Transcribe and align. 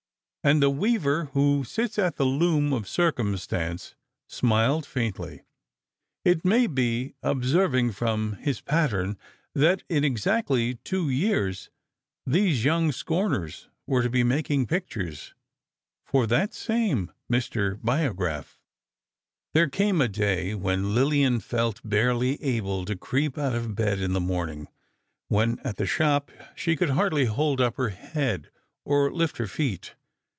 And 0.43 0.59
the 0.59 0.71
Weaver 0.71 1.25
who 1.33 1.63
sits 1.63 1.99
at 1.99 2.15
the 2.15 2.25
Loom 2.25 2.73
of 2.73 2.87
Circumstance 2.87 3.93
smiled 4.27 4.87
faintly, 4.87 5.43
it 6.25 6.43
may 6.43 6.65
be, 6.65 7.13
observing 7.21 7.91
from 7.91 8.33
his 8.37 8.59
pattern 8.59 9.19
that 9.53 9.83
in 9.87 10.03
exactly 10.03 10.79
two 10.83 11.11
years 11.11 11.69
these 12.25 12.65
young 12.65 12.91
scorners 12.91 13.67
were 13.85 14.01
to 14.01 14.09
be 14.09 14.23
making 14.23 14.65
pictures 14.65 15.35
for 16.03 16.25
that 16.25 16.55
same 16.55 17.11
"Mr. 17.31 17.79
Biograph." 17.79 18.59
There 19.53 19.69
came 19.69 20.01
a 20.01 20.07
day 20.07 20.55
when 20.55 20.95
Lillian 20.95 21.39
felt 21.39 21.81
barely 21.83 22.41
able 22.43 22.83
to 22.85 22.95
creep 22.95 23.37
out 23.37 23.53
of 23.53 23.75
bed 23.75 23.99
in 23.99 24.13
the 24.13 24.19
morning; 24.19 24.69
when 25.27 25.59
at 25.59 25.77
the 25.77 25.85
shop 25.85 26.31
she 26.55 26.75
could 26.75 26.89
hardly 26.89 27.25
hold 27.25 27.61
up 27.61 27.75
her 27.77 27.89
head, 27.89 28.49
or 28.83 29.11
lift 29.13 29.37
her 29.37 29.45
feet. 29.45 29.93